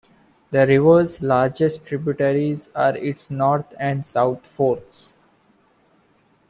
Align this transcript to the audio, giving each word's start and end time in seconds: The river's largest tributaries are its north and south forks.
The 0.49 0.65
river's 0.65 1.21
largest 1.21 1.85
tributaries 1.85 2.71
are 2.73 2.97
its 2.97 3.29
north 3.29 3.71
and 3.79 4.03
south 4.03 4.47
forks. 4.47 5.13